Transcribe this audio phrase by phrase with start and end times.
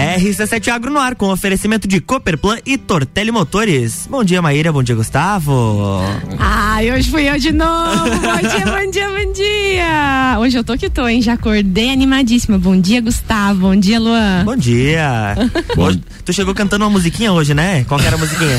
[0.00, 4.06] RC7 Agro no ar com oferecimento de Cooperplan e Tortelli Motores.
[4.08, 4.72] Bom dia, Maíra.
[4.72, 6.00] Bom dia, Gustavo.
[6.38, 8.08] Ai, hoje fui eu de novo.
[8.20, 10.38] bom dia, bom dia, bom dia.
[10.40, 11.20] Hoje eu tô que tô, hein?
[11.20, 12.58] Já acordei animadíssima.
[12.58, 13.60] Bom dia, Gustavo.
[13.60, 14.44] Bom dia, Luan.
[14.44, 15.36] Bom dia.
[15.76, 17.84] Hoje, tu chegou cantando uma musiquinha hoje, né?
[17.84, 18.56] Qual que era a musiquinha?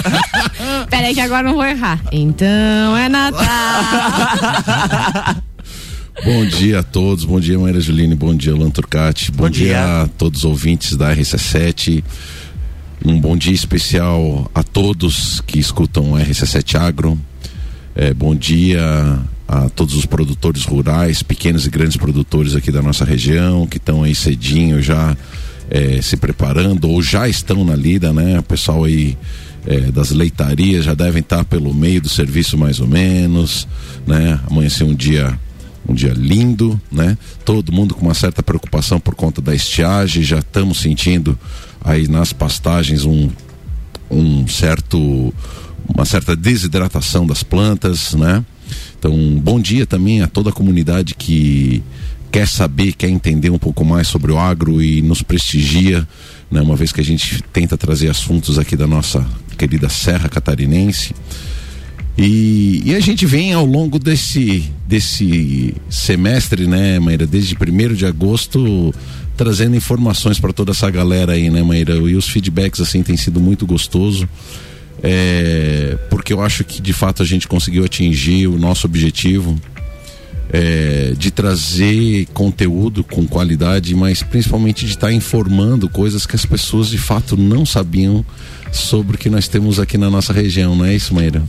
[0.90, 1.98] Peraí que agora não vou errar.
[2.12, 3.40] Então é Natal.
[6.24, 9.66] Bom dia a todos, bom dia Maíra Juline, bom dia Lan Turcati, bom, bom dia.
[9.66, 10.02] dia.
[10.02, 12.04] a todos os ouvintes da RC7.
[13.02, 17.18] Um bom dia especial a todos que escutam o RC7 Agro.
[17.96, 23.04] É, bom dia a todos os produtores rurais, pequenos e grandes produtores aqui da nossa
[23.04, 25.16] região, que estão aí cedinho já
[25.70, 28.38] é, se preparando ou já estão na lida, né?
[28.38, 29.16] O pessoal aí
[29.66, 33.66] é, das leitarias já devem estar pelo meio do serviço mais ou menos,
[34.06, 34.38] né?
[34.46, 35.38] Amanhã ser um dia
[35.90, 37.18] um dia lindo, né?
[37.44, 41.38] Todo mundo com uma certa preocupação por conta da estiagem, já estamos sentindo
[41.84, 43.28] aí nas pastagens um,
[44.10, 45.34] um certo
[45.88, 48.44] uma certa desidratação das plantas, né?
[48.98, 51.82] Então, bom dia também a toda a comunidade que
[52.30, 56.06] quer saber, quer entender um pouco mais sobre o agro e nos prestigia,
[56.48, 56.60] né?
[56.60, 59.26] Uma vez que a gente tenta trazer assuntos aqui da nossa
[59.58, 61.14] querida Serra Catarinense.
[62.18, 68.04] E, e, a gente vem ao longo desse, desse semestre, né, Maíra, desde 1 de
[68.04, 68.92] agosto,
[69.36, 71.94] trazendo informações para toda essa galera aí, né, Maíra?
[71.94, 74.28] E os feedbacks, assim, têm sido muito gostoso.
[75.02, 79.58] É, porque eu acho que de fato a gente conseguiu atingir o nosso objetivo
[80.52, 86.44] é, de trazer conteúdo com qualidade, mas principalmente de estar tá informando coisas que as
[86.44, 88.24] pessoas de fato não sabiam
[88.72, 91.42] sobre o que nós temos aqui na nossa região, não é isso, Maíra?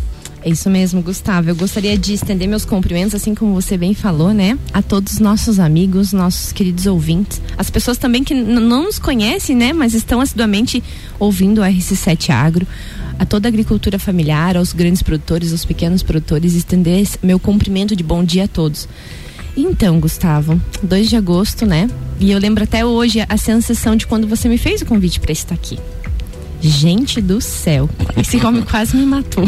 [0.43, 1.49] É isso mesmo, Gustavo.
[1.49, 4.57] Eu gostaria de estender meus cumprimentos, assim como você bem falou, né?
[4.73, 7.39] A todos os nossos amigos, nossos queridos ouvintes.
[7.55, 9.71] As pessoas também que não nos conhecem, né?
[9.71, 10.83] Mas estão assiduamente
[11.19, 12.65] ouvindo o RC7 Agro.
[13.19, 18.03] A toda a agricultura familiar, aos grandes produtores, aos pequenos produtores, estender meu cumprimento de
[18.03, 18.87] bom dia a todos.
[19.55, 21.87] Então, Gustavo, 2 de agosto, né?
[22.19, 25.31] E eu lembro até hoje a sensação de quando você me fez o convite para
[25.31, 25.77] estar aqui.
[26.61, 29.43] Gente do céu, esse homem quase me matou.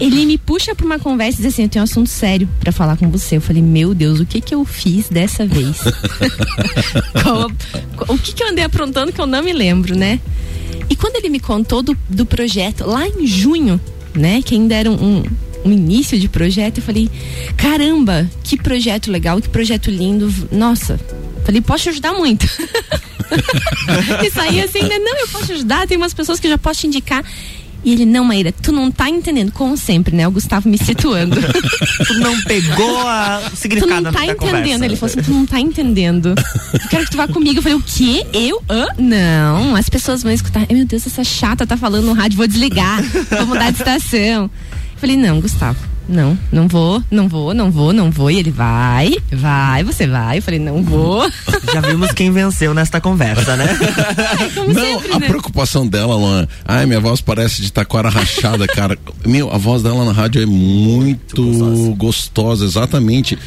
[0.00, 2.70] Ele me puxa para uma conversa e diz assim: Eu tenho um assunto sério para
[2.70, 3.36] falar com você.
[3.36, 5.78] Eu falei: Meu Deus, o que que eu fiz dessa vez?
[8.08, 10.20] o que que eu andei aprontando que eu não me lembro, né?
[10.88, 13.80] E quando ele me contou do, do projeto, lá em junho,
[14.14, 14.40] né?
[14.40, 15.22] Que ainda era um,
[15.64, 17.10] um início de projeto, eu falei:
[17.56, 20.32] Caramba, que projeto legal, que projeto lindo.
[20.50, 20.98] Nossa,
[21.44, 22.48] falei: Posso te ajudar muito.
[24.24, 24.98] e saía assim, né?
[24.98, 27.24] Não, eu posso te ajudar, tem umas pessoas que já posso te indicar.
[27.82, 30.28] E ele, não, Maíra, tu não tá entendendo, como sempre, né?
[30.28, 31.36] O Gustavo me situando.
[32.06, 34.38] tu não pegou a significado Tu não tá entendendo.
[34.38, 34.84] Conversa.
[34.84, 36.34] Ele falou assim, tu não tá entendendo.
[36.74, 37.58] Eu quero que tu vá comigo.
[37.58, 38.26] Eu falei, o quê?
[38.34, 38.62] Eu?
[38.68, 38.88] Hã?
[38.98, 40.66] Não, as pessoas vão escutar.
[40.70, 43.02] Meu Deus, essa chata tá falando no rádio, vou desligar.
[43.30, 44.44] Vou mudar de estação.
[44.44, 44.50] Eu
[44.98, 48.30] falei, não, Gustavo não, não vou, não vou, não vou, não vou.
[48.30, 50.38] E ele vai, vai, você vai.
[50.38, 51.30] Eu falei, não vou.
[51.72, 53.66] Já vimos quem venceu nesta conversa, né?
[53.70, 55.28] É, não, sempre, a né?
[55.28, 58.98] preocupação dela, Luan, ai, minha voz parece de taquara rachada, cara.
[59.24, 63.38] Meu, a voz dela na rádio é muito gostosa, gostosa exatamente.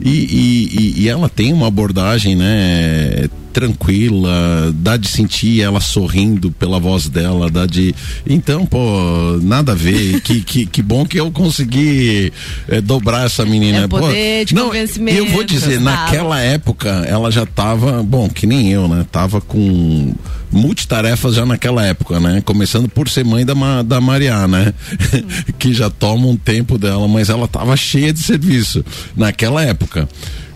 [0.00, 3.28] E, e, e, e ela tem uma abordagem, né?
[3.52, 7.94] Tranquila, dá de sentir ela sorrindo pela voz dela, dá de.
[8.26, 10.20] Então, pô, nada a ver.
[10.22, 12.32] que, que, que bom que eu consegui
[12.68, 13.84] é, dobrar essa menina.
[13.84, 18.72] É poder pô, não, eu vou dizer, naquela época ela já tava, bom, que nem
[18.72, 19.04] eu, né?
[19.10, 20.14] Tava com
[20.50, 22.42] multitarefas já naquela época, né?
[22.44, 24.74] Começando por ser mãe da, da Mariá, né?
[25.58, 28.84] que já toma um tempo dela, mas ela tava cheia de serviço
[29.16, 30.08] naquela época.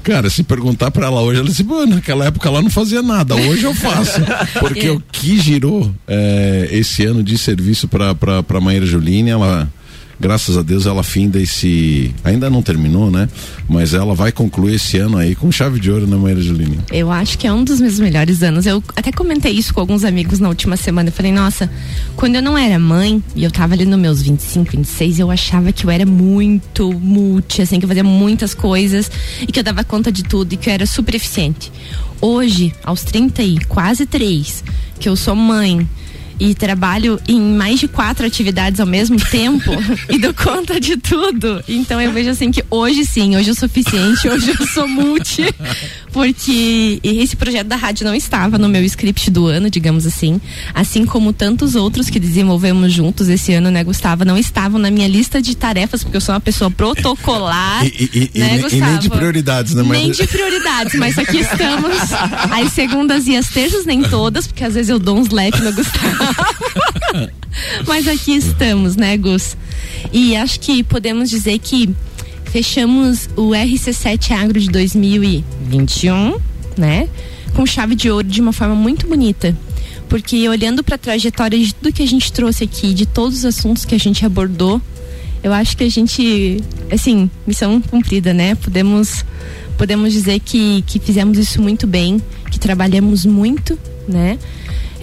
[0.07, 3.35] Cara, se perguntar para ela hoje, ela disse, pô, naquela época ela não fazia nada,
[3.35, 4.21] hoje eu faço.
[4.61, 9.69] Porque o que girou é, esse ano de serviço para Maíra Juline, ela
[10.19, 12.15] graças a Deus ela finda esse.
[12.25, 13.29] Ainda não terminou, né?
[13.69, 16.79] Mas ela vai concluir esse ano aí com chave de ouro, né, Maíra Juline?
[16.93, 18.67] Eu acho que é um dos meus melhores anos.
[18.67, 21.09] Eu até comentei isso com alguns amigos na última semana.
[21.09, 21.71] Eu falei, nossa,
[22.17, 25.73] quando eu não era mãe, e eu tava ali nos meus 25, 26, eu achava
[25.73, 29.85] que eu era muito multi, assim, que eu fazia muitas coisas e que eu dava
[29.85, 31.73] conta de tudo e que eu era super eficiente.
[32.21, 34.65] Hoje, aos 30 e quase 3,
[34.99, 35.87] que eu sou mãe
[36.39, 39.71] e trabalho em mais de quatro atividades ao mesmo tempo
[40.09, 41.63] e dou conta de tudo.
[41.69, 45.45] Então eu vejo assim que hoje sim, hoje é o suficiente, hoje eu sou multi,
[46.17, 50.41] porque esse projeto da rádio não estava no meu script do ano, digamos assim,
[50.73, 55.07] assim como tantos outros que desenvolvemos juntos esse ano, né, Gustavo, não estavam na minha
[55.07, 58.77] lista de tarefas, porque eu sou uma pessoa protocolar, e, e, né, e?
[58.77, 59.83] E nem de prioridades, né?
[59.83, 61.93] Nem de prioridades, mas aqui estamos,
[62.51, 65.71] as segundas e as terças, nem todas, porque às vezes eu dou uns leques no
[65.71, 66.17] Gustavo.
[67.87, 69.57] Mas aqui estamos, né, Gus?
[70.13, 71.89] E acho que podemos dizer que
[72.57, 76.39] fechamos o RC7 Agro de 2021,
[76.75, 77.07] né?
[77.55, 79.55] Com chave de ouro de uma forma muito bonita.
[80.09, 83.45] Porque olhando para a trajetória de tudo que a gente trouxe aqui, de todos os
[83.45, 84.81] assuntos que a gente abordou,
[85.43, 88.55] eu acho que a gente, assim, missão cumprida, né?
[88.55, 89.23] Podemos
[89.77, 93.79] podemos dizer que, que fizemos isso muito bem, que trabalhamos muito,
[94.09, 94.39] né?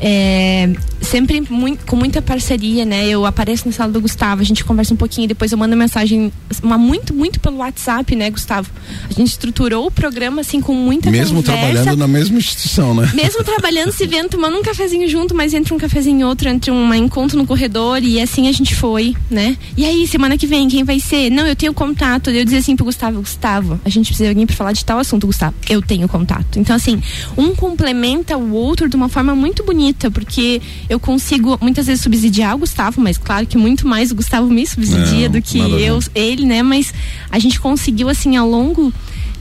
[0.01, 0.73] É,
[1.03, 3.07] sempre muito, com muita parceria, né?
[3.07, 6.31] Eu apareço na sala do Gustavo, a gente conversa um pouquinho, depois eu mando mensagem,
[6.61, 8.69] uma, muito, muito pelo WhatsApp, né, Gustavo?
[9.09, 11.61] A gente estruturou o programa assim com muita Mesmo conversa.
[11.61, 13.11] trabalhando na mesma instituição, né?
[13.13, 16.71] Mesmo trabalhando, se vendo, tomando um cafezinho junto, mas entre um cafezinho e outro, entre
[16.71, 19.57] um encontro no corredor e assim a gente foi, né?
[19.77, 21.29] E aí, semana que vem, quem vai ser?
[21.29, 22.29] Não, eu tenho contato.
[22.29, 24.99] Eu dizia assim pro Gustavo, Gustavo, a gente precisa de alguém pra falar de tal
[24.99, 25.55] assunto, Gustavo.
[25.69, 26.59] Eu tenho contato.
[26.59, 27.01] Então, assim,
[27.37, 30.61] um complementa o outro de uma forma muito bonita, porque
[30.93, 34.65] eu consigo muitas vezes subsidiar o Gustavo, mas claro que muito mais o Gustavo me
[34.65, 36.61] subsidia Não, do que eu, ele, né?
[36.61, 36.93] Mas
[37.31, 38.93] a gente conseguiu, assim, ao longo,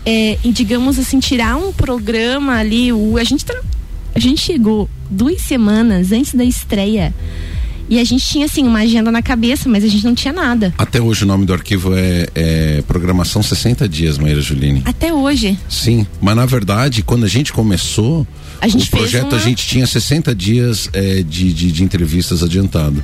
[0.05, 3.45] é, e digamos assim, tirar um programa ali, o, a gente
[4.15, 7.15] a gente chegou duas semanas antes da estreia
[7.95, 10.73] e a gente tinha assim uma agenda na cabeça, mas a gente não tinha nada.
[10.79, 14.83] Até hoje o nome do arquivo é, é Programação 60 Dias, Maíra Juline.
[14.85, 15.59] Até hoje.
[15.69, 18.27] Sim, mas na verdade, quando a gente começou,
[18.61, 22.43] A gente o projeto uma- a gente tinha 60 dias é, de, de, de entrevistas
[22.43, 23.03] adiantado.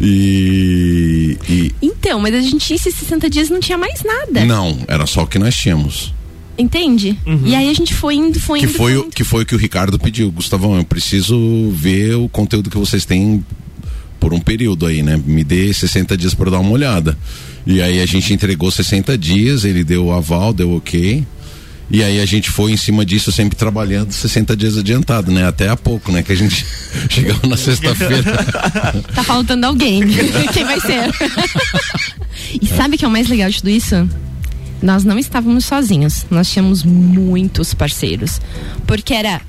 [0.00, 4.44] E, e Então, mas a gente tinha esses 60 dias e não tinha mais nada.
[4.44, 6.12] não, era só o que nós tínhamos.
[6.58, 7.18] Entende?
[7.44, 8.74] E aí a gente foi indo, foi Que indo.
[8.74, 9.14] foi, foi o, indo.
[9.14, 10.30] que foi o que o Ricardo pediu.
[10.30, 13.44] Gustavão, eu preciso ver o conteúdo que vocês têm
[14.22, 15.20] por um período aí, né?
[15.26, 17.18] Me dê 60 dias para dar uma olhada.
[17.66, 21.26] E aí a gente entregou 60 dias, ele deu o aval, deu ok.
[21.90, 25.44] E aí a gente foi em cima disso sempre trabalhando 60 dias adiantado, né?
[25.44, 26.22] Até há pouco, né?
[26.22, 26.64] Que a gente
[27.10, 28.22] chegava na sexta-feira.
[29.12, 30.02] Tá faltando alguém.
[30.54, 31.10] Quem vai ser?
[32.60, 34.08] e sabe o que é o mais legal de tudo isso?
[34.80, 36.26] Nós não estávamos sozinhos.
[36.30, 38.40] Nós tínhamos muitos parceiros.
[38.86, 39.40] Porque era.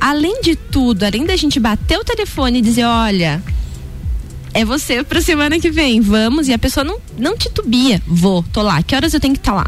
[0.00, 3.40] Além de tudo, além da gente bater o telefone e dizer, olha,
[4.56, 8.62] é você pra semana que vem, vamos, e a pessoa não, não titubia, vou, tô
[8.62, 9.66] lá, que horas eu tenho que estar lá?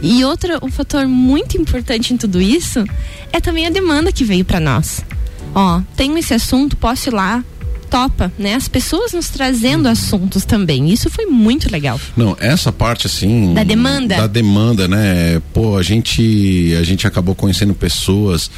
[0.00, 2.84] E outro, um fator muito importante em tudo isso
[3.32, 5.04] é também a demanda que veio para nós.
[5.52, 7.44] Ó, tenho esse assunto, posso ir lá,
[7.90, 8.54] topa, né?
[8.54, 10.90] As pessoas nos trazendo assuntos também.
[10.90, 12.00] Isso foi muito legal.
[12.16, 13.52] Não, essa parte assim.
[13.52, 14.16] Da demanda?
[14.16, 15.42] Da demanda, né?
[15.52, 18.48] Pô, a gente, a gente acabou conhecendo pessoas.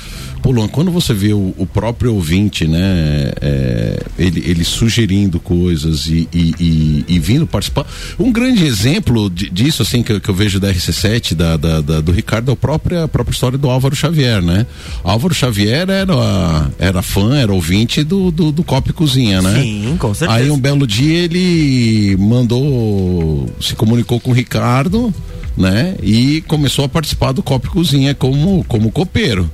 [0.43, 3.31] Pô, Luan, quando você vê o, o próprio ouvinte, né?
[3.41, 7.87] é, ele, ele sugerindo coisas e, e, e- e vindo participar.
[8.19, 11.81] Um grande exemplo di- disso, assim, que, eu- que eu vejo da RC7, da, da-
[11.81, 14.67] da- do Ricardo, é a própria, a própria história do Álvaro Xavier, né?
[15.05, 19.63] Álvaro Xavier era, era fã, era ouvinte do, do, do Copa e Cozinha, né?
[19.63, 20.41] Sim, com certeza.
[20.41, 25.13] Aí um belo dia ele mandou, se comunicou com o Ricardo,
[25.57, 25.97] né?
[26.03, 29.51] E começou a participar do Copa e Cozinha como, como copeiro.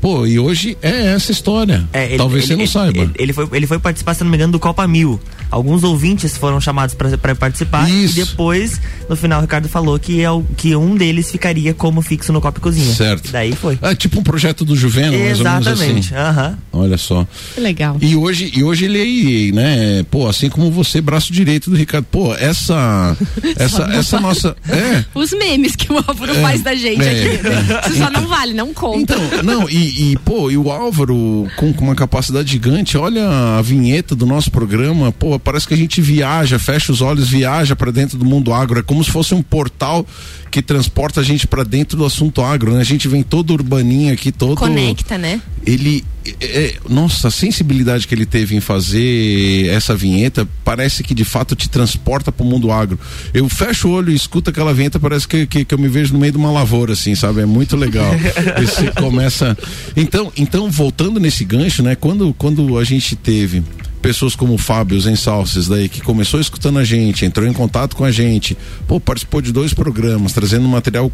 [0.00, 1.88] Pô, e hoje é essa história.
[1.92, 3.12] É, ele- Talvez ele- você não ele- saiba.
[3.18, 5.20] Ele, foi, ele foi participar, se não me engano, do Copa Mil.
[5.50, 8.18] Alguns ouvintes foram chamados para participar Isso.
[8.20, 12.02] e depois, no final, o Ricardo falou que, é o, que um deles ficaria como
[12.02, 12.94] fixo no Copa e Cozinha.
[12.94, 13.28] Certo.
[13.28, 13.78] E daí foi.
[13.82, 16.14] É tipo um projeto do Juveno, mais ou menos Exatamente.
[16.14, 16.22] assim.
[16.22, 16.58] Aham.
[16.72, 17.26] Olha só.
[17.54, 17.96] Que legal.
[18.00, 20.04] E hoje, e hoje ele aí, né?
[20.10, 22.06] Pô, assim como você, braço direito do Ricardo.
[22.10, 23.16] Pô, essa.
[23.56, 24.56] essa, essa nossa.
[24.68, 25.04] É.
[25.14, 27.42] Os memes que o Álvaro É, faz da gente é, aqui.
[27.48, 27.80] né?
[27.88, 28.98] Isso só não vale, não conta.
[29.00, 33.26] Então, não, e, e, pô, e o Álvaro com, com uma capacidade gigante, olha
[33.58, 37.76] a vinheta do nosso programa, pô, parece que a gente viaja, fecha os olhos, viaja
[37.76, 40.06] pra dentro do mundo agro, é como se fosse um portal
[40.50, 42.80] que transporta a gente pra dentro do assunto agro, né?
[42.80, 45.40] A gente vem todo urbaninho aqui, todo Conecta, né?
[45.68, 46.02] ele
[46.40, 51.24] é, é, nossa, a sensibilidade que ele teve em fazer essa vinheta parece que de
[51.24, 52.98] fato te transporta pro mundo agro.
[53.34, 56.12] Eu fecho o olho e escuto aquela vinheta, parece que, que, que eu me vejo
[56.14, 57.42] no meio de uma lavoura, assim, sabe?
[57.42, 58.12] É muito legal.
[58.58, 59.56] E você começa.
[59.96, 61.94] Então, então, voltando nesse gancho, né?
[61.94, 63.62] Quando, quando a gente teve
[64.00, 68.04] pessoas como o Fábio Zensalces daí que começou escutando a gente, entrou em contato com
[68.04, 71.10] a gente, pô, participou de dois programas, trazendo material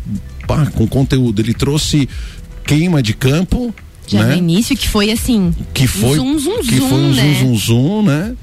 [0.47, 1.41] pá, com conteúdo.
[1.41, 2.09] Ele trouxe
[2.65, 3.75] queima de campo
[4.07, 4.33] Já né?
[4.33, 5.55] no início, que foi assim.
[5.73, 7.35] Que foi, um zum, zum, que zum, foi um né?
[7.39, 8.35] zum, zum, zum, né?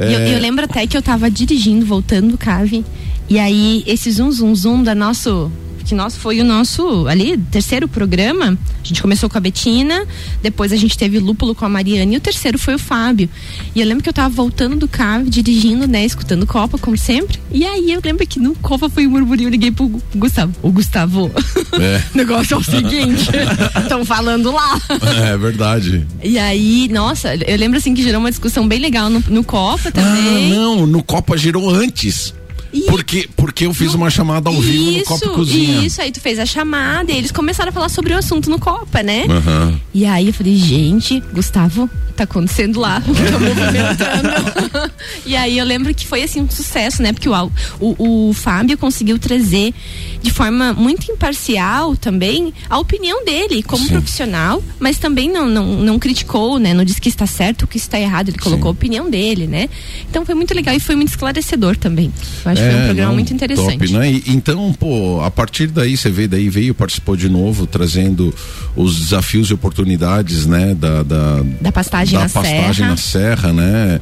[0.00, 2.84] E Eu, eu lembro até que eu tava dirigindo, voltando do cave.
[3.28, 5.50] E aí, esse zum, zum, zum da nosso.
[5.88, 8.58] Que nosso foi o nosso ali, terceiro programa.
[8.84, 10.04] A gente começou com a Betina,
[10.42, 13.26] depois a gente teve Lúpulo com a Mariana e o terceiro foi o Fábio.
[13.74, 17.38] E eu lembro que eu tava voltando do cave, dirigindo, né, escutando Copa, como sempre.
[17.50, 20.52] E aí eu lembro que no Copa foi um murmurinho, eu liguei pro Gustavo.
[20.62, 21.30] O Gustavo,
[21.80, 22.02] É.
[22.14, 23.30] o negócio é o seguinte,
[23.80, 24.78] estão falando lá.
[25.26, 26.06] É verdade.
[26.22, 29.88] E aí, nossa, eu lembro assim que gerou uma discussão bem legal no, no Copa
[29.88, 30.50] Ah, também.
[30.50, 32.34] não, no Copa girou antes.
[32.72, 35.86] E- Porque, porque eu fiz uma chamada ao vivo no Copa Cozinha.
[35.86, 38.58] Isso, aí tu fez a chamada e eles começaram a falar sobre o assunto no
[38.58, 39.24] Copa, né?
[39.28, 39.80] Aham.
[39.94, 43.00] E aí eu falei, gente, Gustavo, tá acontecendo lá,
[43.96, 44.90] tá
[45.24, 47.12] e aí eu lembro que foi assim um sucesso, né?
[47.12, 49.72] Porque o, o, o Fábio conseguiu trazer
[50.22, 53.90] de forma muito imparcial também a opinião dele como Sim.
[53.92, 56.74] profissional, mas também não, não, não criticou, né?
[56.74, 59.68] Não disse que está certo ou que está errado, ele colocou a opinião dele, né?
[60.10, 62.12] Então foi muito legal e foi muito esclarecedor também.
[62.44, 63.78] Eu acho que foi um programa É, não, muito interessante.
[63.78, 64.12] Top, né?
[64.12, 68.34] E, então, pô, a partir daí você vê, daí veio, participou de novo, trazendo
[68.76, 70.74] os desafios e oportunidades, né?
[70.74, 72.88] Da, da, Da pastagem da na pastagem serra.
[72.90, 74.00] na serra, né?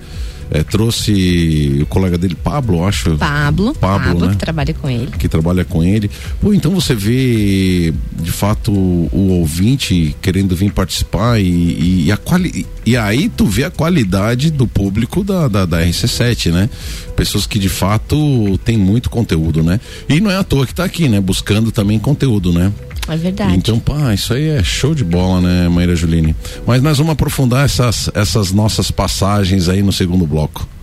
[0.51, 3.17] É, trouxe o colega dele, Pablo, acho.
[3.17, 4.33] Pablo, Pablo, Pablo, né?
[4.33, 5.11] que trabalha com ele.
[5.19, 6.11] que trabalha com ele.
[6.41, 12.17] Pô, então você vê de fato o, ouvinte querendo vir participar e, e, e a
[12.17, 16.71] quali e aí tu vê a qualidade do público da, da, da RC7, né?
[17.17, 18.17] Pessoas que de fato
[18.65, 19.81] tem muito conteúdo, né?
[20.09, 21.21] E não é à toa que tá aqui, né?
[21.21, 22.73] Buscando também conteúdo, né?
[23.09, 23.55] É verdade.
[23.57, 26.35] Então, pá, isso aí é show de bola, né, Maíra Juline?
[26.67, 30.36] Mas nós vamos aprofundar essas, essas nossas passagens aí no segundo bloco.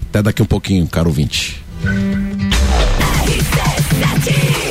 [0.09, 1.63] Até daqui um pouquinho, caro ouvinte.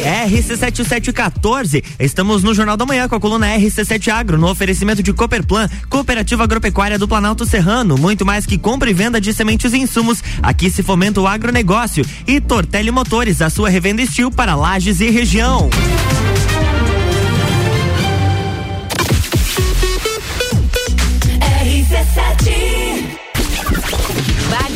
[0.02, 5.68] RC7714, estamos no Jornal da Manhã com a coluna RC7 Agro, no oferecimento de Cooperplan,
[5.88, 10.22] Cooperativa Agropecuária do Planalto Serrano, muito mais que compra e venda de sementes e insumos,
[10.42, 12.04] aqui se fomenta o agronegócio.
[12.26, 15.70] E Tortelli Motores, a sua revenda estil para lajes e região.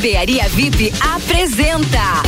[0.06, 2.22] Barbearia VIP apresenta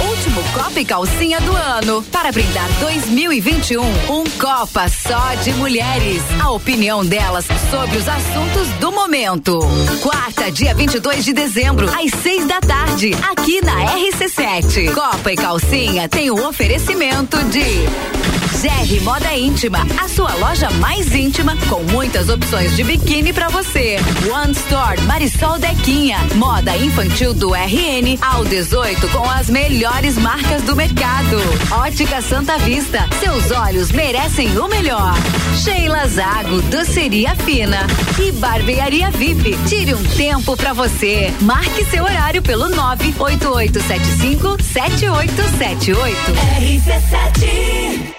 [0.52, 2.02] Copa e Calcinha do ano.
[2.04, 6.22] Para brindar 2021, um Copa só de mulheres.
[6.42, 9.58] A opinião delas sobre os assuntos do momento.
[10.00, 14.92] Quarta, dia 22 de dezembro, às seis da tarde, aqui na RC7.
[14.94, 18.18] Copa e Calcinha tem o oferecimento de.
[18.58, 23.98] GR Moda Íntima, a sua loja mais íntima com muitas opções de biquíni pra você.
[24.32, 30.76] One Store Marisol Dequinha, moda infantil do RN ao 18 com as melhores marcas do
[30.76, 31.36] mercado.
[31.70, 35.14] Ótica Santa Vista, seus olhos merecem o melhor.
[35.56, 37.86] Sheila Zago, doceria fina
[38.18, 39.58] e barbearia VIP.
[39.66, 41.34] Tire um tempo pra você.
[41.40, 46.16] Marque seu horário pelo 98875 7878.
[46.60, 48.14] RC7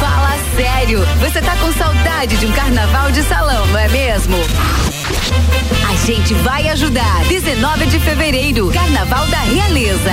[0.00, 4.36] Fala sério, você tá com saudade de um carnaval de salão, não é mesmo?
[5.88, 7.24] A gente vai ajudar.
[7.24, 10.12] 19 de fevereiro, Carnaval da Realeza.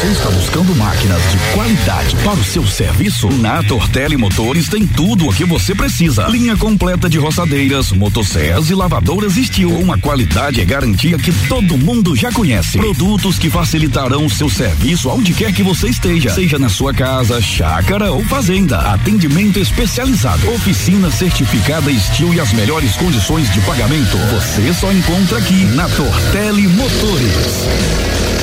[0.00, 3.30] Você está buscando máquinas de qualidade para o seu serviço?
[3.32, 6.26] Na Tortelli Motores tem tudo o que você precisa.
[6.26, 9.68] Linha completa de roçadeiras, motosserras e lavadoras Steel.
[9.78, 12.78] Uma qualidade e garantia que todo mundo já conhece.
[12.78, 16.30] Produtos que facilitarão o seu serviço aonde quer que você esteja.
[16.30, 18.78] Seja na sua casa, chácara ou fazenda.
[18.78, 20.50] Atendimento especializado.
[20.54, 24.16] Oficina certificada Steel e as melhores condições de pagamento.
[24.32, 28.39] Você só encontra aqui na Tortelli Motores.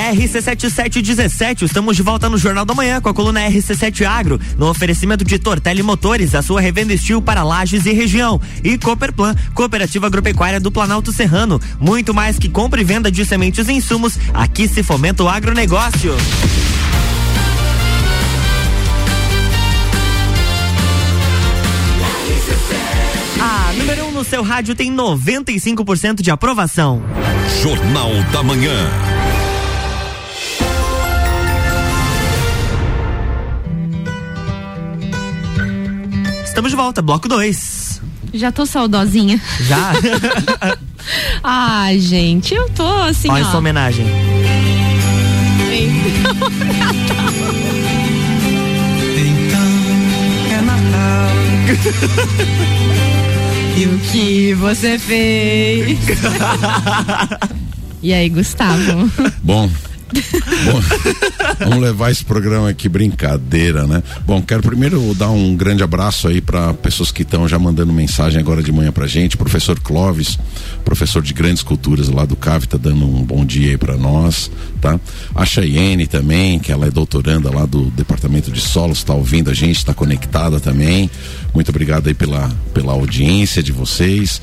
[0.00, 5.24] RC7717, estamos de volta no Jornal da Manhã com a coluna RC7 Agro, no oferecimento
[5.24, 8.40] de Tortelli Motores, a sua revenda estil para lajes e região.
[8.64, 11.60] E Cooperplan, Cooperativa Agropecuária do Planalto Serrano.
[11.78, 16.16] Muito mais que compra e venda de sementes e insumos, aqui se fomenta o agronegócio.
[23.38, 27.02] A número 1 um no seu rádio tem 95% de aprovação.
[27.62, 29.19] Jornal da Manhã.
[36.80, 38.00] Volta, bloco 2.
[38.32, 39.38] Já tô saudosinha.
[39.60, 39.92] Já?
[41.44, 43.48] Ai, gente, eu tô assim, Olha ó.
[43.48, 44.06] essa homenagem.
[53.76, 55.98] E o que você fez?
[58.02, 59.10] e aí, Gustavo?
[59.42, 59.70] Bom.
[60.12, 60.80] Bom,
[61.60, 64.02] vamos levar esse programa aqui brincadeira, né?
[64.26, 68.40] Bom, quero primeiro dar um grande abraço aí para pessoas que estão já mandando mensagem
[68.40, 69.36] agora de manhã pra gente.
[69.36, 70.38] Professor Clóvis,
[70.84, 74.50] professor de grandes culturas lá do CAV, tá dando um bom dia aí para nós,
[74.80, 74.98] tá?
[75.34, 79.54] A Cheyenne também, que ela é doutoranda lá do Departamento de Solos, está ouvindo a
[79.54, 81.10] gente, está conectada também.
[81.54, 84.40] Muito obrigado aí pela, pela audiência de vocês.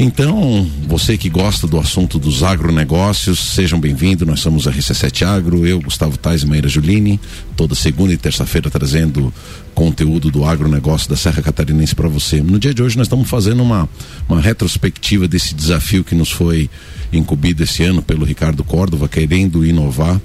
[0.00, 4.26] Então, você que gosta do assunto dos agronegócios, sejam bem-vindos.
[4.26, 7.18] Nós somos a RC7 Agro, eu, Gustavo Tais e Maíra Julini,
[7.56, 9.34] toda segunda e terça-feira trazendo
[9.74, 12.40] conteúdo do agronegócio da Serra Catarinense para você.
[12.40, 13.88] No dia de hoje nós estamos fazendo uma,
[14.28, 16.70] uma retrospectiva desse desafio que nos foi
[17.12, 20.20] incumbido esse ano pelo Ricardo Córdova, querendo inovar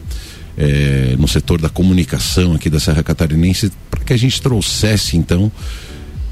[0.56, 5.52] eh, no setor da comunicação aqui da Serra Catarinense, para que a gente trouxesse então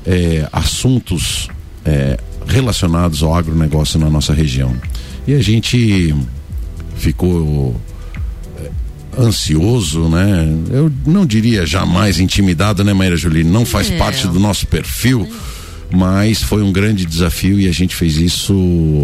[0.06, 1.48] eh, assuntos
[1.86, 2.18] eh,
[2.48, 4.76] relacionados ao agronegócio na nossa região.
[5.28, 6.16] E a gente
[6.96, 7.80] ficou
[8.60, 8.70] eh,
[9.20, 10.48] ansioso, né?
[10.72, 13.50] Eu não diria jamais intimidado, né, Maíra Juline?
[13.50, 13.98] Não faz É.
[13.98, 15.28] parte do nosso perfil,
[15.92, 18.54] mas foi um grande desafio e a gente fez isso,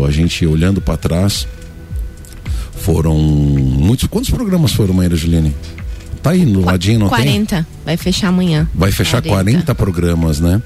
[0.08, 1.48] a gente olhando para trás,
[2.80, 4.08] foram muitos.
[4.08, 5.54] Quantos programas foram, Maíra Juline?
[6.28, 7.18] Tá aí no ladinho, não tem?
[7.20, 7.68] 40.
[7.86, 8.70] Vai fechar amanhã.
[8.76, 10.62] Vai fechar 40 programas, né?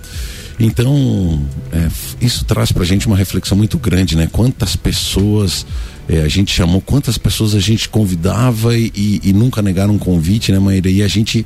[0.59, 1.41] Então,
[1.71, 1.87] é,
[2.19, 4.27] isso traz pra gente uma reflexão muito grande, né?
[4.31, 5.65] Quantas pessoas
[6.07, 9.97] é, a gente chamou, quantas pessoas a gente convidava e, e- e nunca negaram um
[9.97, 10.89] convite, né, Maíra?
[10.89, 11.45] E a gente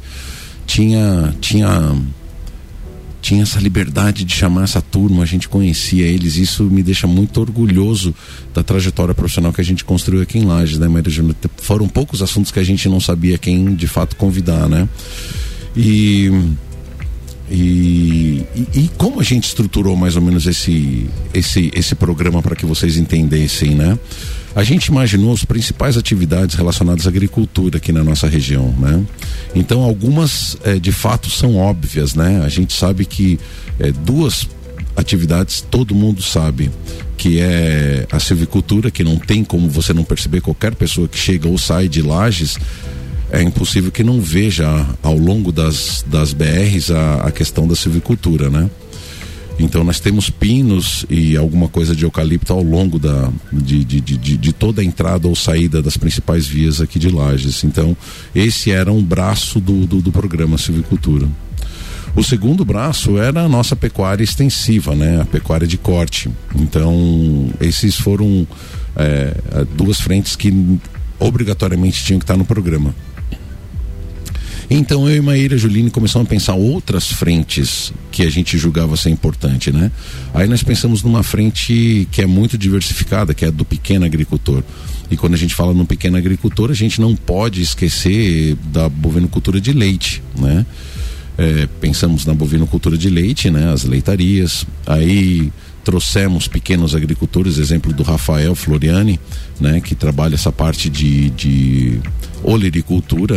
[0.66, 1.96] tinha, tinha,
[3.26, 7.42] tinha essa liberdade de chamar essa turma, a gente conhecia eles, isso me deixa muito
[7.42, 8.14] orgulhoso
[8.54, 11.36] da trajetória profissional que a gente construiu aqui em Lages, né, Maíra Júnior?
[11.58, 14.88] Foram poucos assuntos que a gente não sabia quem de fato convidar, né?
[15.76, 16.30] E
[17.50, 22.56] e, e, e como a gente estruturou mais ou menos esse, esse, esse programa para
[22.56, 23.98] que vocês entendessem, né?
[24.56, 29.04] A gente imaginou as principais atividades relacionadas à agricultura aqui na nossa região, né?
[29.54, 32.42] Então algumas eh, de fato são óbvias, né?
[32.44, 33.38] A gente sabe que
[33.78, 34.48] eh, duas
[34.96, 36.72] atividades todo mundo sabe
[37.18, 41.50] que é a silvicultura, que não tem como você não perceber qualquer pessoa que chega
[41.50, 42.58] ou sai de Lages
[43.32, 48.50] é impossível que não veja ao longo das, das BRs a, a questão da silvicultura,
[48.50, 48.70] né?
[49.58, 54.38] Então nós temos pinos e alguma coisa de eucalipto ao longo da, de, de, de,
[54.38, 57.64] de- toda a entrada ou saída das principais vias aqui de Lages.
[57.64, 57.96] Então
[58.34, 61.28] esse era um braço do, do, do programa Silvicultura.
[62.16, 65.22] O segundo braço era a nossa pecuária extensiva, né?
[65.22, 66.30] A pecuária de corte.
[66.56, 68.48] Então, esses foram
[68.96, 69.36] é,
[69.76, 70.80] duas frentes que
[71.20, 72.96] obrigatoriamente tinham que estar no programa.
[74.70, 79.10] Então eu e Maíra Juline começamos a pensar outras frentes que a gente julgava ser
[79.10, 79.92] importante, né?
[80.34, 84.64] Aí nós pensamos numa frente que é muito diversificada, que é a do pequeno agricultor.
[85.10, 89.62] E quando a gente fala no pequeno agricultor, a gente não pode esquecer da bovinocultura
[89.62, 90.66] de leite, né?
[91.38, 93.72] É, pensamos na bovinocultura de leite, né?
[93.72, 94.66] As leitarias.
[94.88, 95.52] Aí
[95.86, 99.20] trouxemos pequenos agricultores, exemplo do Rafael Floriani,
[99.62, 99.80] né?
[99.80, 102.00] Que trabalha essa parte de, de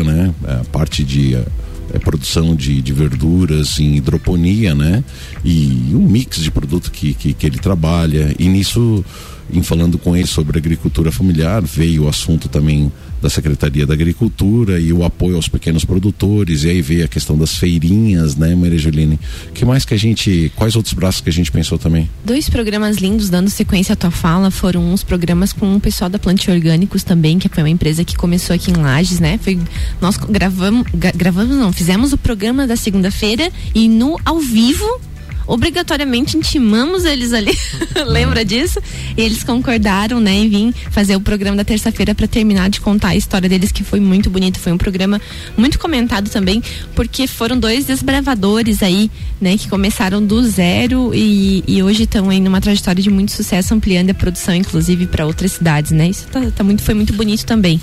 [0.03, 0.35] né?
[0.45, 1.45] A parte de eh,
[1.93, 5.05] eh, produção de, de verduras em hidroponia, né?
[5.45, 8.35] E um mix de produto que, que, que ele trabalha.
[8.39, 9.05] E nisso,
[9.53, 14.79] em falando com ele sobre agricultura familiar, veio o assunto também da Secretaria da Agricultura
[14.79, 18.79] e o apoio aos pequenos produtores, e aí veio a questão das feirinhas, né, Maria
[18.79, 19.19] Juline?
[19.55, 22.09] que mais que a gente, quais outros braços que a gente pensou também?
[22.25, 26.19] Dois programas lindos, dando sequência à tua fala, foram uns programas com o pessoal da
[26.19, 29.39] Plante Orgânicos também, que foi uma empresa que começou aqui em Lages, né?
[29.43, 29.59] Foi,
[30.01, 35.01] nós gravamos, gravamos não, fizemos o programa da segunda-feira e no ao vivo
[35.49, 37.57] obrigatoriamente intimamos eles ali,
[38.07, 38.81] lembra disso?
[39.17, 43.09] E eles concordaram, né, em vir fazer o programa da terça-feira para terminar de contar
[43.09, 45.21] a história deles, que foi muito bonito, foi um programa
[45.57, 46.63] muito comentado também,
[46.95, 52.41] porque foram dois desbravadores aí, né, que começaram do zero e, e hoje estão aí
[52.41, 56.09] numa trajetória de muito sucesso, ampliando a produção, inclusive, para outras cidades, né?
[56.09, 57.81] Isso tá, tá muito, foi muito bonito também.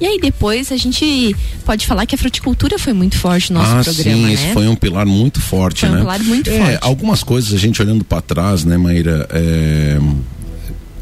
[0.00, 3.72] E aí depois a gente pode falar que a fruticultura foi muito forte no nosso
[3.72, 4.32] ah, programa, sim, né?
[4.32, 5.98] esse foi um pilar muito forte, Foi um né?
[6.00, 6.78] pilar muito É, forte.
[6.96, 9.28] Algumas coisas a gente olhando para trás, né, Maíra?
[9.30, 10.00] É,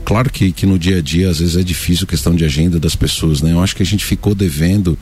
[0.05, 2.97] claro que, que no dia a dia às vezes é difícil questão de agenda das
[2.97, 3.53] pessoas, né?
[3.53, 4.99] Eu acho que a gente ficou devendo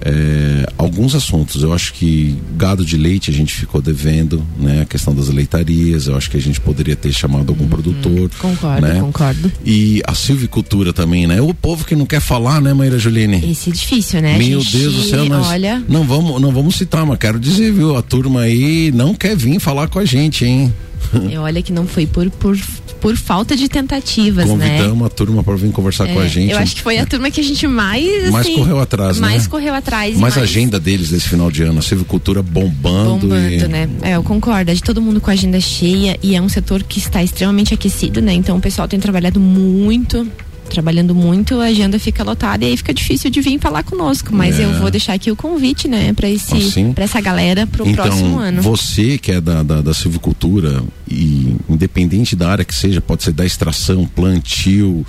[0.00, 1.62] é, alguns assuntos.
[1.62, 4.82] Eu acho que gado de leite a gente ficou devendo, né?
[4.82, 8.30] A questão das leitarias, eu acho que a gente poderia ter chamado algum uhum, produtor.
[8.38, 9.00] Concordo, né?
[9.00, 9.52] concordo.
[9.64, 11.40] E a silvicultura também, né?
[11.40, 13.50] O povo que não quer falar, né, Maíra Juline?
[13.50, 14.36] Esse é difícil, né?
[14.38, 15.82] Meu gente, Deus do céu, nós olha...
[15.88, 17.96] não vamos, não vamos citar, mas quero dizer, viu?
[17.96, 20.72] A turma aí não quer vir falar com a gente, hein?
[21.30, 22.56] E olha que não foi por, por,
[23.00, 24.78] por falta de tentativas, Convidamos né?
[24.78, 26.52] Convidamos a turma para vir conversar é, com a gente.
[26.52, 28.30] Eu acho que foi a turma que a gente mais.
[28.30, 29.48] mais assim, correu atrás, mais né?
[29.48, 30.10] correu atrás.
[30.12, 33.26] Mais, mais a agenda deles desse final de ano, a silvicultura bombando.
[33.26, 33.68] Bombando, e...
[33.68, 33.88] né?
[34.02, 34.70] É, eu concordo.
[34.70, 37.74] É de todo mundo com a agenda cheia e é um setor que está extremamente
[37.74, 38.32] aquecido, né?
[38.32, 40.26] Então o pessoal tem trabalhado muito
[40.66, 44.34] trabalhando muito, a agenda fica lotada e aí fica difícil de vir falar conosco.
[44.34, 44.64] Mas é.
[44.64, 46.92] eu vou deixar aqui o convite, né, para esse, assim?
[46.92, 48.62] para essa galera pro então, próximo ano.
[48.62, 53.32] Você que é da, da, da silvicultura e independente da área que seja, pode ser
[53.32, 55.06] da extração, plantio,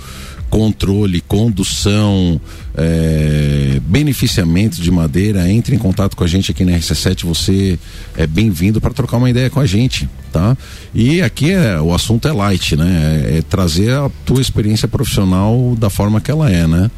[0.50, 2.40] controle, condução,
[2.74, 7.78] é, beneficiamento de madeira, entre em contato com a gente aqui na RC7, você
[8.16, 10.56] é bem-vindo para trocar uma ideia com a gente, tá?
[10.94, 13.24] E aqui é, o assunto é light, né?
[13.30, 16.90] É, é trazer a tua experiência profissional da forma que ela é, né?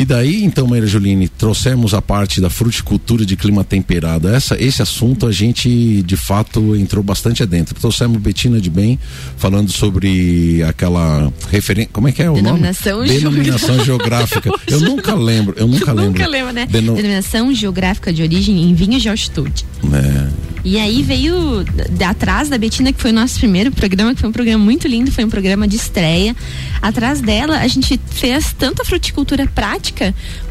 [0.00, 4.30] E daí, então, Maria Juline, trouxemos a parte da fruticultura de clima temperado.
[4.30, 7.74] Essa, esse assunto a gente, de fato, entrou bastante adentro.
[7.78, 8.98] Trouxemos Betina de Bem
[9.36, 11.90] falando sobre aquela referência.
[11.92, 13.10] Como é que é o Denominação nome?
[13.10, 14.50] Denominação geográfica.
[14.66, 16.12] Eu nunca lembro, eu nunca lembro.
[16.12, 16.64] Nunca lembro, né?
[16.64, 16.94] Deno...
[16.94, 19.66] Denominação geográfica de origem em vinhos de altitude.
[19.92, 20.50] É.
[20.64, 24.28] E aí veio de atrás da Betina, que foi o nosso primeiro programa, que foi
[24.28, 26.36] um programa muito lindo, foi um programa de estreia.
[26.80, 29.89] Atrás dela, a gente fez tanto a fruticultura prática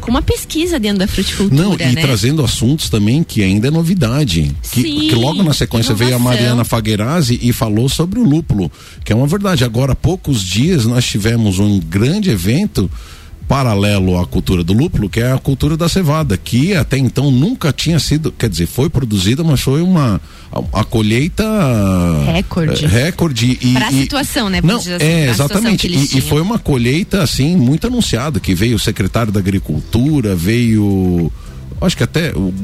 [0.00, 1.62] como a pesquisa dentro da fruticultura.
[1.62, 2.00] Não, e né?
[2.00, 4.54] trazendo assuntos também que ainda é novidade.
[4.70, 5.96] Que, Sim, que logo na sequência inovação.
[5.96, 8.70] veio a Mariana Faguerazzi e falou sobre o lúpulo,
[9.04, 9.64] que é uma verdade.
[9.64, 12.90] Agora, há poucos dias nós tivemos um grande evento
[13.50, 17.72] paralelo à cultura do lúpulo, que é a cultura da cevada, que até então nunca
[17.72, 20.20] tinha sido, quer dizer, foi produzida, mas foi uma
[20.52, 21.44] a, a colheita
[22.32, 22.84] recorde.
[22.84, 24.60] É, recorde e para a situação, né?
[24.62, 25.88] Não, assim, é exatamente.
[25.88, 31.32] E, e, foi uma colheita assim muito anunciada, que veio o secretário da Agricultura, veio
[31.80, 32.54] acho que até o,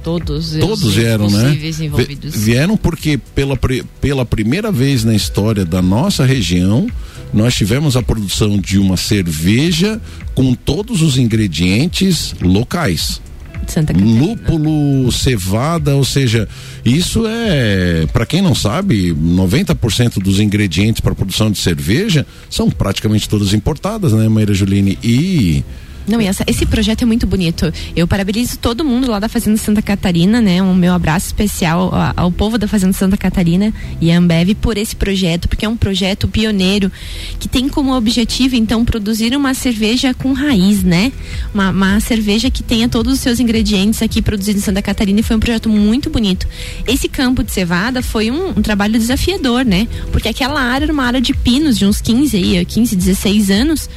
[0.00, 1.58] todos todos vieram, né?
[1.80, 2.36] Envolvidos.
[2.36, 3.58] Vieram porque pela,
[4.00, 6.86] pela primeira vez na história da nossa região
[7.32, 10.00] nós tivemos a produção de uma cerveja
[10.34, 13.20] com todos os ingredientes locais.
[13.66, 14.20] Santa Catarina.
[14.20, 16.48] Lúpulo, cevada, ou seja,
[16.84, 23.28] isso é, para quem não sabe, 90% dos ingredientes para produção de cerveja são praticamente
[23.28, 24.98] todas importadas, né, Maíra Juline?
[25.02, 25.64] E
[26.10, 27.72] não, e essa, esse projeto é muito bonito.
[27.94, 30.60] Eu parabenizo todo mundo lá da Fazenda Santa Catarina, né?
[30.60, 34.76] Um meu abraço especial ao, ao povo da Fazenda Santa Catarina e a Ambev por
[34.76, 36.90] esse projeto, porque é um projeto pioneiro
[37.38, 41.12] que tem como objetivo, então, produzir uma cerveja com raiz, né?
[41.54, 45.22] Uma, uma cerveja que tenha todos os seus ingredientes aqui produzidos em Santa Catarina e
[45.22, 46.48] foi um projeto muito bonito.
[46.88, 49.86] Esse campo de cevada foi um, um trabalho desafiador, né?
[50.10, 53.88] Porque aquela área era uma área de pinos de uns 15 aí, 15, 16 anos.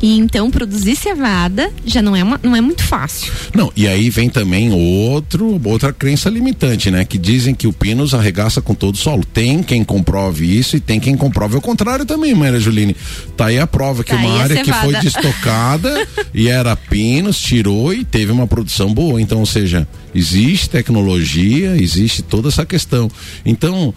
[0.00, 3.32] E então produzir cevada já não é, uma, não é muito fácil.
[3.54, 7.04] Não, e aí vem também outro, outra crença limitante, né?
[7.04, 9.24] Que dizem que o Pinos arregaça com todo o solo.
[9.24, 12.96] Tem quem comprove isso e tem quem comprove o contrário também, Maria Juline.
[13.36, 17.92] Tá aí a prova que tá uma área que foi destocada e era Pinos, tirou
[17.92, 19.20] e teve uma produção boa.
[19.20, 23.10] Então, ou seja, existe tecnologia, existe toda essa questão.
[23.44, 23.94] Então,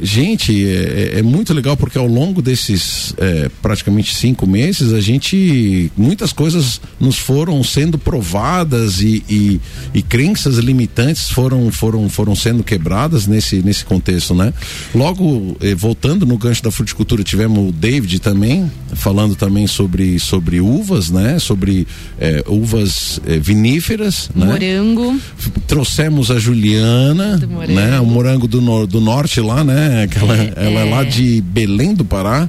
[0.00, 5.00] Gente, é, é, é, muito legal porque ao longo desses é, praticamente cinco meses a
[5.00, 9.60] gente muitas coisas nos foram sendo provadas e, e,
[9.94, 14.52] e, crenças limitantes foram foram foram sendo quebradas nesse nesse contexto, né?
[14.94, 20.60] Logo eh, voltando no gancho da fruticultura tivemos o David também falando também sobre sobre
[20.60, 21.38] uvas, né?
[21.38, 21.86] Sobre
[22.20, 24.46] eh, uvas eh, viníferas, né?
[24.46, 25.20] morango.
[25.66, 27.36] Trouxemos a Juliana,
[27.68, 28.00] né?
[28.00, 29.77] O morango do, do norte lá, né?
[30.10, 30.86] Que ela, é, ela é.
[30.86, 32.48] é lá de Belém do Pará.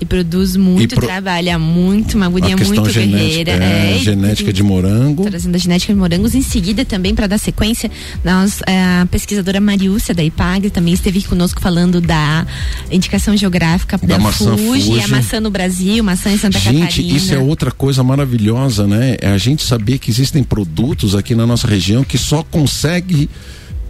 [0.00, 1.06] E produz muito, pro...
[1.06, 3.52] trabalha muito, uma guria muito guerreira.
[3.52, 5.24] É, é, genética de morango.
[5.24, 6.36] Trazendo a genética de morangos.
[6.36, 7.90] Em seguida, também, para dar sequência,
[8.24, 12.46] nós, é, a pesquisadora Mariúcia da IPAG também esteve conosco falando da
[12.92, 16.80] indicação geográfica da, da maçã Fuji, Fuji, a maçã no Brasil, maçã em Santa gente,
[16.80, 16.90] Catarina.
[16.90, 19.16] Gente, isso é outra coisa maravilhosa, né?
[19.20, 23.28] É a gente saber que existem produtos aqui na nossa região que só consegue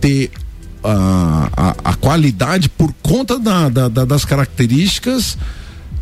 [0.01, 0.31] ter
[0.83, 5.37] a, a, a qualidade por conta da, da, da, das características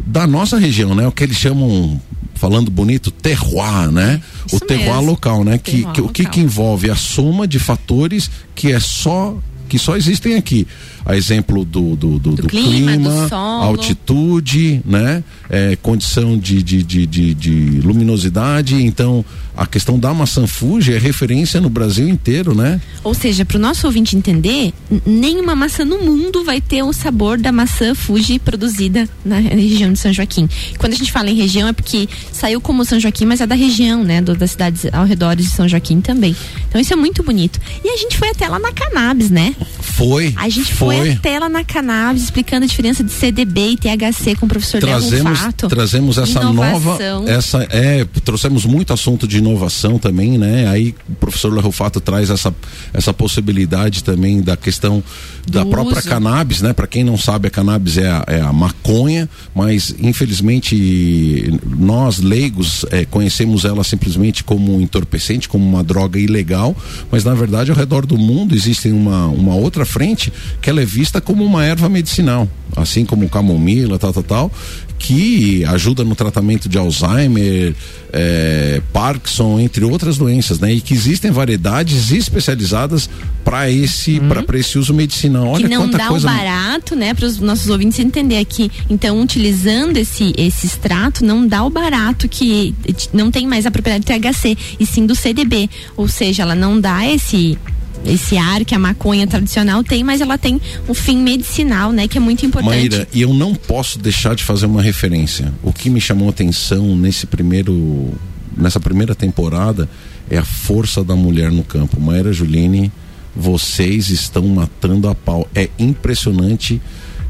[0.07, 1.07] da nossa região, né?
[1.07, 2.01] O que eles chamam,
[2.35, 4.21] falando bonito, terroir, né?
[4.47, 5.11] Isso o terroir mesmo.
[5.11, 5.59] local, né?
[5.59, 9.37] Que, que, o que, que envolve a soma de fatores que é só
[9.69, 10.67] que só existem aqui.
[11.05, 15.23] A exemplo do, do, do, do clima, clima, do altitude, né?
[15.49, 18.75] É, condição de, de, de, de, de luminosidade.
[18.75, 19.25] Então,
[19.57, 22.81] a questão da maçã Fuji é referência no Brasil inteiro, né?
[23.03, 24.73] Ou seja, para o nosso ouvinte entender,
[25.07, 29.99] nenhuma maçã no mundo vai ter o sabor da maçã Fuji produzida na região de
[29.99, 30.47] São Joaquim.
[30.77, 33.55] Quando a gente fala em região é porque saiu como São Joaquim, mas é da
[33.55, 34.21] região, né?
[34.21, 36.37] Do, das cidades ao redor de São Joaquim também.
[36.69, 37.59] Então isso é muito bonito.
[37.83, 39.56] E a gente foi até lá na Cannabis, né?
[39.81, 40.35] Foi.
[40.37, 44.45] A gente foi, até lá na Cannabis explicando a diferença de CDB e THC com
[44.45, 45.69] o professor trazemos Rufato.
[45.69, 47.21] trazemos essa Inovação.
[47.21, 51.99] nova essa é trouxemos muito assunto de inovação também né aí o professor Léo Rufato
[52.01, 52.55] traz essa
[52.93, 55.03] essa possibilidade também da questão
[55.51, 56.09] da Do própria uso.
[56.09, 61.59] cannabis né para quem não sabe a cannabis é a, é a maconha mas infelizmente
[61.79, 66.77] nós leigos é, conhecemos ela simplesmente como um entorpecente como uma droga ilegal
[67.11, 70.85] mas na verdade ao redor do mundo existe uma uma outra frente que ela é
[70.85, 74.53] vista como uma erva medicinal assim como camomila tal tal tal
[74.99, 77.75] que ajuda no tratamento de Alzheimer,
[78.13, 80.73] eh, Parkinson, entre outras doenças, né?
[80.73, 83.09] E que existem variedades especializadas
[83.45, 85.49] para esse para esse uso medicinal.
[85.49, 88.71] Olha que não dá coisa o barato, né, para os nossos ouvintes entender aqui.
[88.89, 92.75] Então, utilizando esse esse extrato, não dá o barato que
[93.13, 95.69] não tem mais a propriedade do THC, e sim do CDB.
[95.97, 97.59] Ou seja, ela não dá esse
[98.05, 102.19] esse ar que a maconha tradicional tem, mas ela tem um fim medicinal, né, que
[102.19, 102.71] é muito importante.
[102.71, 105.53] Maíra, e eu não posso deixar de fazer uma referência.
[105.63, 108.15] O que me chamou atenção nesse primeiro
[108.57, 109.89] nessa primeira temporada
[110.31, 112.01] é a força da mulher no campo.
[112.01, 112.91] Maíra Juline,
[113.35, 115.47] vocês estão matando a pau.
[115.55, 116.81] É impressionante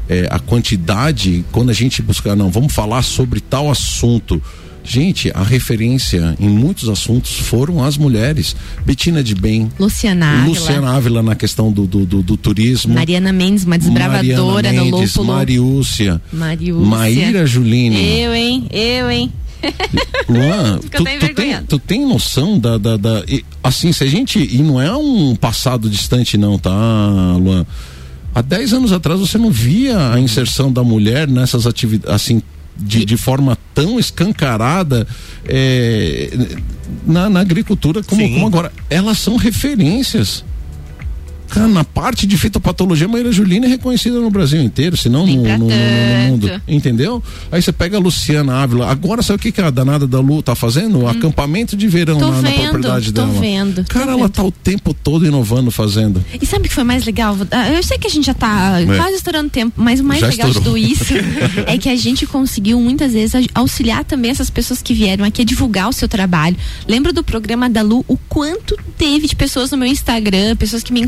[0.07, 4.41] é, a quantidade quando a gente buscar, não, vamos falar sobre tal assunto.
[4.89, 8.55] Gente, a referência em muitos assuntos foram as mulheres.
[8.85, 12.93] Betina de Bem, Luciana Ávila, Luciana Ávila na questão do, do, do, do turismo.
[12.93, 15.35] Mariana Mendes, uma desbravadora Mariana no Mendes, Lúpulo.
[15.35, 16.85] Mariúcia, Mariúcia.
[16.85, 17.97] Maíra Juline.
[18.21, 18.65] Eu, hein?
[18.71, 19.33] Eu, hein?
[20.29, 24.39] Luan, tu, tu, tem, tu tem noção da, da, da- e, assim, se a gente,
[24.39, 26.71] e não é um passado distante não, tá,
[27.37, 27.65] Luan?
[28.33, 32.41] Há 10 anos atrás você não via a inserção da mulher nessas atividades, assim,
[32.79, 35.07] de, de forma tão escancarada
[35.45, 36.29] é,
[37.05, 38.71] na, na agricultura como, como agora.
[38.89, 40.43] Elas são referências.
[41.49, 45.25] Cara, na parte de fitopatologia, a Maíra Julina é reconhecida no Brasil inteiro, se não
[45.25, 46.61] no, no, no- no- mundo.
[46.67, 47.23] Entendeu?
[47.51, 48.89] Aí você pega a Luciana Ávila.
[48.89, 50.99] Agora sabe o que, que a danada da Lu tá fazendo?
[50.99, 52.19] O acampamento de verão Hum.
[52.19, 53.39] Tô na, vendo, propriedade tô dela.
[53.39, 54.29] vendo, Cara, ela vendo.
[54.29, 56.23] tá o tempo todo inovando, fazendo.
[56.41, 57.37] E sabe o que foi mais legal?
[57.51, 60.27] Ah, Eu sei que a gente já tá quase estourando tempo, mas o mais Já
[60.27, 60.77] legal de estourou.
[60.79, 61.13] tudo isso
[61.65, 65.45] é que a gente conseguiu muitas vezes auxiliar também essas pessoas que vieram aqui a
[65.45, 66.55] divulgar o seu trabalho.
[66.87, 70.91] Lembro do programa da Lu, o quanto teve de pessoas no meu Instagram, pessoas que
[70.91, 71.01] me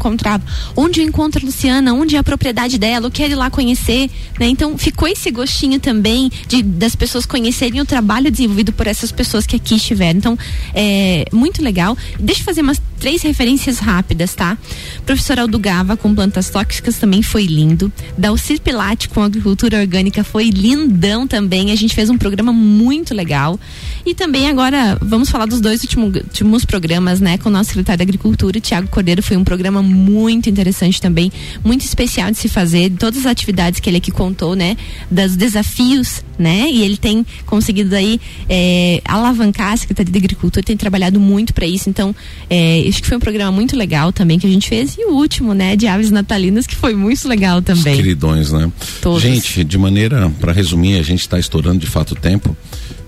[0.75, 1.93] Onde eu encontro a Luciana?
[1.93, 3.07] Onde é a propriedade dela?
[3.07, 4.09] Eu quero ir lá conhecer.
[4.39, 4.47] Né?
[4.47, 9.45] Então ficou esse gostinho também de das pessoas conhecerem o trabalho desenvolvido por essas pessoas
[9.45, 10.17] que aqui estiveram.
[10.19, 10.37] Então,
[10.73, 11.97] é muito legal.
[12.19, 14.57] Deixa eu fazer umas três referências rápidas, tá?
[15.05, 17.91] Professor Aldo Gava com plantas tóxicas também foi lindo.
[18.17, 21.71] Dalcir Pilate com agricultura orgânica foi lindão também.
[21.71, 23.59] A gente fez um programa muito legal.
[24.05, 27.37] E também agora vamos falar dos dois último- últimos programas, né?
[27.37, 29.21] Com o nosso secretário da Agricultura, Tiago Cordeiro.
[29.21, 31.31] Foi um programa muito interessante também,
[31.63, 32.91] muito especial de se fazer.
[32.97, 34.77] Todas as atividades que ele aqui contou, né?
[35.11, 36.69] Das desafios, né?
[36.71, 41.65] E ele tem conseguido aí é, alavancar a Secretaria de Agricultura, tem trabalhado muito para
[41.65, 41.89] isso.
[41.89, 42.15] Então,
[42.49, 44.95] é, acho que foi um programa muito legal também que a gente fez.
[44.97, 45.75] E o último, né?
[45.75, 47.95] De aves natalinas, que foi muito legal Os também.
[47.97, 48.71] queridões, né?
[49.01, 49.21] Todos.
[49.21, 52.55] Gente, de maneira, para resumir, a gente está estourando de fato o tempo.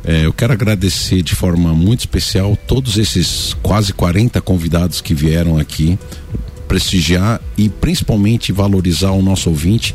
[0.04, 5.58] É, eu quero agradecer de forma muito especial todos esses quase 40 convidados que vieram
[5.60, 5.98] aqui
[6.68, 9.94] prestigiar e principalmente valorizar o nosso ouvinte,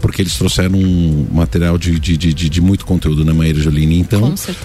[0.00, 3.98] porque eles trouxeram um material de, de, de, de- muito conteúdo, né, Maíra Jolini?
[3.98, 4.20] Então,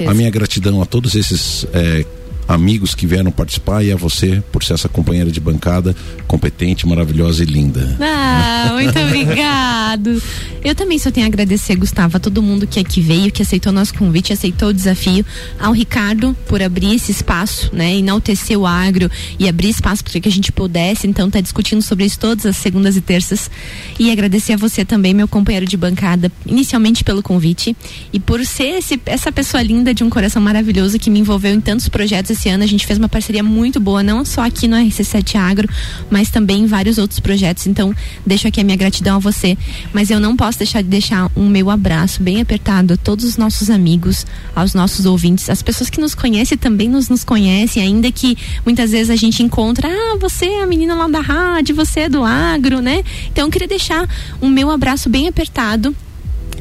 [0.10, 2.06] a minha gratidão a todos esses é,
[2.54, 5.96] amigos que vieram participar e a você por ser essa companheira de bancada
[6.28, 7.96] competente, maravilhosa e linda.
[8.00, 10.22] Ah, muito obrigado.
[10.64, 13.72] Eu também só tenho a agradecer, Gustavo, a todo mundo que aqui veio, que aceitou
[13.72, 15.26] nosso convite, aceitou o desafio,
[15.60, 19.10] ao Ricardo por abrir esse espaço, né, enaltecer o agro
[19.40, 22.58] e abrir espaço para que a gente pudesse, então, estar discutindo sobre isso todas as
[22.58, 23.50] segundas e terças.
[23.98, 27.76] E agradecer a você também, meu companheiro de bancada, inicialmente pelo convite
[28.14, 31.62] e por ser esse- essa pessoa linda de um coração maravilhoso que me envolveu em
[31.62, 32.64] tantos projetos esse ano.
[32.64, 35.70] A gente fez uma parceria muito boa, não só aqui no RC7 Agro,
[36.10, 37.68] mas também em vários outros projetos.
[37.68, 37.94] Então,
[38.26, 39.58] deixo aqui a minha gratidão a você.
[39.94, 43.38] Mas eu não posso deixar de deixar um meu abraço bem apertado a todos os
[43.38, 44.26] nossos amigos,
[44.56, 48.92] aos nossos ouvintes, as pessoas que nos conhecem também nos, nos conhecem, ainda que muitas
[48.92, 52.24] vezes a gente encontra, ah, você é a menina lá da rádio, você é do
[52.24, 53.04] agro, né?
[53.32, 54.08] Então, eu queria deixar
[54.42, 55.96] um meu abraço bem apertado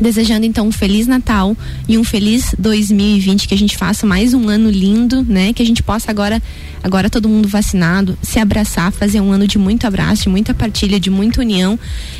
[0.00, 1.56] desejando então um feliz Natal
[1.88, 5.52] e um feliz 2020 que a gente faça mais um ano lindo, né?
[5.52, 6.42] Que a gente possa agora
[6.82, 10.98] agora todo mundo vacinado, se abraçar, fazer um ano de muito abraço, de muita partilha,
[10.98, 11.78] de muita união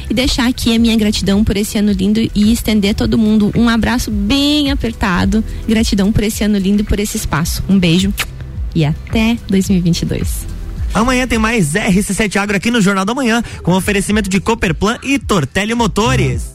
[0.09, 3.51] e deixar aqui a minha gratidão por esse ano lindo e estender a todo mundo
[3.57, 5.43] um abraço bem apertado.
[5.67, 7.63] Gratidão por esse ano lindo e por esse espaço.
[7.69, 8.13] Um beijo
[8.75, 10.51] e até 2022.
[10.93, 15.19] Amanhã tem mais RC7 Agro aqui no Jornal da Manhã, com oferecimento de Cooperplan e
[15.19, 16.49] Tortelli Motores.